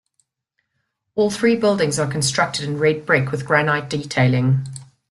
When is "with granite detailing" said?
3.31-4.65